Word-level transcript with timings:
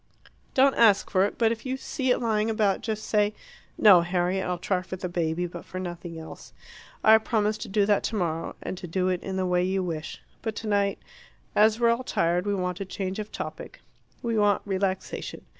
Don't 0.55 0.73
ask 0.73 1.11
for 1.11 1.25
it; 1.25 1.37
but 1.37 1.51
if 1.51 1.63
you 1.63 1.77
see 1.77 2.09
it 2.09 2.17
lying 2.17 2.49
about, 2.49 2.81
just 2.81 3.03
say" 3.03 3.35
"No, 3.77 4.01
Harriet; 4.01 4.47
I'll 4.47 4.57
try 4.57 4.81
for 4.81 4.95
the 4.95 5.07
baby, 5.07 5.45
but 5.45 5.63
for 5.63 5.79
nothing 5.79 6.17
else. 6.17 6.53
I 7.03 7.19
promise 7.19 7.55
to 7.59 7.67
do 7.67 7.85
that 7.85 8.01
tomorrow, 8.01 8.55
and 8.63 8.79
to 8.79 8.87
do 8.87 9.09
it 9.09 9.21
in 9.21 9.35
the 9.35 9.45
way 9.45 9.63
you 9.63 9.83
wish. 9.83 10.19
But 10.41 10.55
tonight, 10.55 10.97
as 11.53 11.79
we're 11.79 11.91
all 11.91 12.03
tired, 12.03 12.47
we 12.47 12.55
want 12.55 12.79
a 12.79 12.85
change 12.85 13.19
of 13.19 13.31
topic. 13.31 13.81
We 14.23 14.39
want 14.39 14.63
relaxation. 14.65 15.45